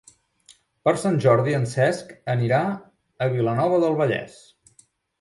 [0.87, 2.65] Per Sant Jordi en Cesc anirà
[3.27, 4.45] a Vilanova del Vallès.